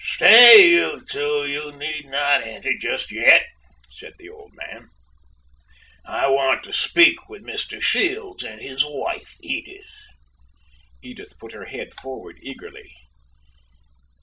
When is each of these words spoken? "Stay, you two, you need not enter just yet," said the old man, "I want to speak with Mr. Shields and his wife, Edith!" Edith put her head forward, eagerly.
"Stay, 0.03 0.67
you 0.71 0.99
two, 1.07 1.45
you 1.45 1.71
need 1.77 2.07
not 2.07 2.41
enter 2.43 2.75
just 2.75 3.11
yet," 3.11 3.45
said 3.87 4.13
the 4.17 4.27
old 4.31 4.51
man, 4.55 4.89
"I 6.03 6.27
want 6.27 6.63
to 6.63 6.73
speak 6.73 7.29
with 7.29 7.43
Mr. 7.45 7.79
Shields 7.79 8.43
and 8.43 8.59
his 8.59 8.83
wife, 8.83 9.37
Edith!" 9.41 9.95
Edith 11.03 11.37
put 11.37 11.51
her 11.51 11.65
head 11.65 11.93
forward, 11.93 12.39
eagerly. 12.41 12.91